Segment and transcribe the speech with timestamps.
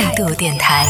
[0.00, 0.86] 态度电台，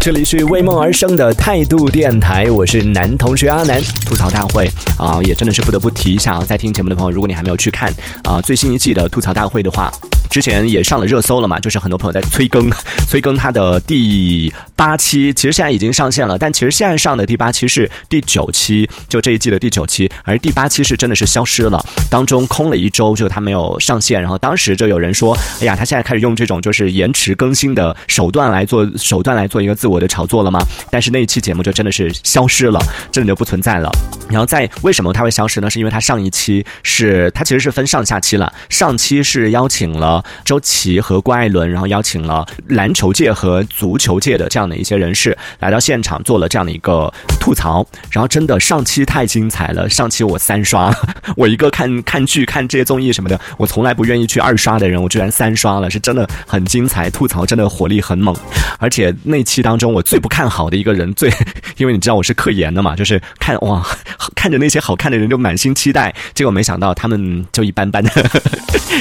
[0.00, 3.78] 这里是为梦而生的态度电台，我是男同学阿南。
[4.06, 4.66] 吐槽大会
[4.96, 7.92] 啊，也真的是不得不提一下啊，在听节目的朋友，如果你还没有去看
[8.24, 9.92] 啊最新一季的吐槽大会的话。
[10.30, 12.70] 之前也上了热搜了嘛，就是很多朋友在催更，
[13.08, 30.64] 催更他的第八期，其实现在已经上线了，但其实现在上的第八期是第九期，就这一季的第九期，而第八期是真的是消失了，当中空了一周，就他没有上线，然后当时就有人说，哎呀，他现在开始用这种就是延迟更新的手段来做手段来做一个自我的炒作了吗？
[30.90, 33.90] 但是那一期节目就真的是消失了，真的就不存在了。
[34.30, 35.68] 然后在为什么他会消失呢？
[35.68, 40.24] 是因为他上一期是他其实是分上下期了，上期是邀请了。
[40.44, 50.94] 周琦和郭艾伦，然后邀请了篮球界和足球界的这样的一些人士来到现场做了这样的一个吐槽，然后真的上期太精彩了，上期我三刷，
[51.36, 58.34] 我一个看看剧看这些综艺什么的，我从来不愿意去二刷的人，我居然三刷了，是真的很精彩，吐槽真的火力很猛，
[58.78, 61.32] 而且那期当中我最不看好的一个人，最
[61.76, 63.84] 因为你知道我是科研的嘛，就是看哇
[64.34, 68.10] 看着那些好看的人就满心期待，结果没想到他们就一般般的，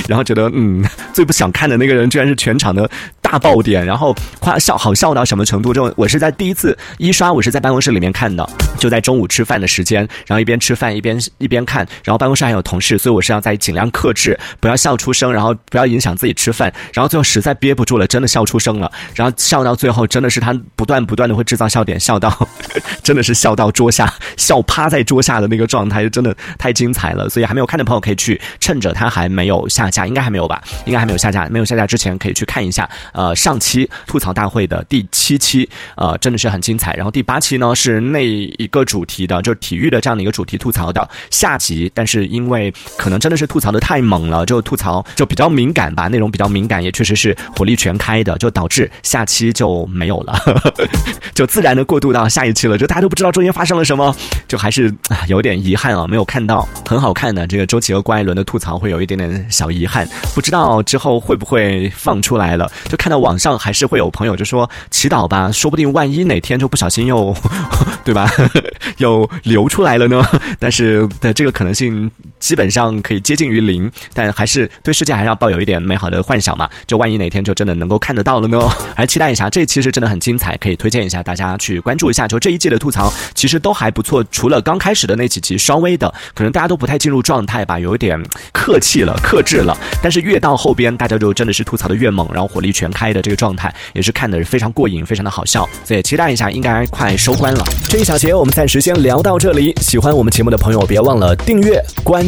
[0.07, 0.83] 然后觉得嗯。
[1.11, 2.89] 最不想看的那个人，居然是全场的
[3.21, 5.73] 大爆点，然后夸笑好笑到什么程度？
[5.73, 8.47] 就我是在第一次一刷，我是在办公室里面看的，
[8.77, 22.47] 就在中午吃饭的时间，然后一边吃饭一边一边看，然后办公室还有同事，所以我是要在尽量克制，不要笑出声，然后不要影响自己吃饭，然后最后实在憋不住了，真的笑出声了，然后笑到最后真的是他不断不断的会制造笑点，笑到
[23.03, 27.27] 真的是笑到桌下，笑趴在桌下的那个状态，真的太精彩了。
[27.27, 30.63] 所以还没有看的朋友可以去趁着它还没有下架，应该还没有吧？
[30.85, 31.09] 应该还。
[31.09, 32.87] 没有下架，没有下架之前可以去看一下。
[33.13, 36.93] 呃，上期吐槽大会的第七期，呃，真的是很精彩。
[36.93, 41.91] 然后第八期呢是那一个主题的，就是体育的这样的一个主题吐槽的下集。
[41.95, 50.39] 但是因为可能真的是吐槽的太猛了，就吐槽就比较敏感吧，内容比较敏感，也确实是火力全开的，就导致下期就没有了，
[51.33, 54.15] 就自然的过渡到下一期就大家都不知道中间发生了什么，
[54.47, 54.93] 就还是
[55.27, 60.07] 有点遗憾啊，没有看到很好看的这个周琦和郭艾伦的吐槽，会有一点点小遗憾。
[60.33, 62.69] 不知道之后会不会放出来了？
[62.89, 67.35] 就看到网上还是会有朋友就说祈祷吧，说不定万一哪天就不小心又，
[68.03, 68.29] 对吧？
[68.97, 70.25] 又流出来了呢？
[70.59, 76.69] 但是的这个可能性基本上可以接近于零，但还是对世界还是要抱有一点美好的幻想嘛。
[76.85, 78.59] 就万一哪天就真的能够看得到了呢？
[78.95, 82.27] 还期待一下，这期是真的很精彩，可以推荐一下大家去关注一下。
[82.27, 89.77] 就这一季的吐槽其实都还不错，除了刚开始的那几集稍微的可能大家都不太进入状态吧，有一点客气了、克制了。
[90.03, 90.89] 但是越到后边。
[90.99, 97.63] 大家就真的是吐槽的越猛，然后火力全开的这个状态，也是看的非常过瘾，非常的好笑，所以期待一下，应该快收官了。
[97.87, 102.27] 这一小节我们暂时先聊到这里，喜欢我们节目的朋友别忘了订阅关